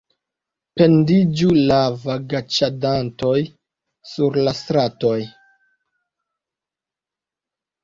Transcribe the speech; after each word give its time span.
Pendiĝu 0.79 1.49
la 1.71 1.77
vagaĉadantoj 2.05 3.35
sur 4.15 4.41
la 4.49 4.55
stratoj! 4.63 5.21